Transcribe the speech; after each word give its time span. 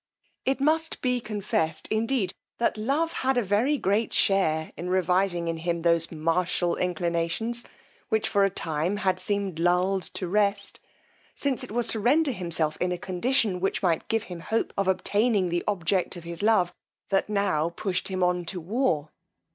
It 0.45 0.59
must 0.59 0.99
be 1.03 1.21
confessed, 1.21 1.87
indeed, 1.91 2.33
that 2.57 2.75
love 2.75 3.13
had 3.21 3.37
a 3.37 3.43
very 3.43 3.77
great 3.77 4.11
share 4.13 4.71
in 4.75 4.89
reviving 4.89 5.47
in 5.47 5.57
him 5.57 5.83
those 5.83 6.11
martial 6.11 6.75
inclinations, 6.75 7.63
which 8.09 8.27
for 8.27 8.43
a 8.43 8.49
time 8.49 8.97
had 8.97 9.19
seemed 9.19 9.59
lulled 9.59 10.01
to 10.15 10.27
rest, 10.27 10.79
since 11.35 11.63
it 11.63 11.71
was 11.71 11.87
to 11.89 11.99
render 11.99 12.31
himself 12.31 12.77
in 12.81 12.91
a 12.91 12.97
condition 12.97 13.59
which 13.59 13.83
might 13.83 14.07
give 14.07 14.23
him 14.23 14.39
hope 14.39 14.73
of 14.75 14.87
obtaining 14.87 15.49
the 15.49 15.63
object 15.67 16.15
of 16.15 16.23
his 16.23 16.41
love 16.41 16.73
that 17.09 17.29
now 17.29 17.69
pushed 17.69 18.07
him 18.07 18.23
on 18.23 18.43
to 18.45 18.59
war. 18.59 19.09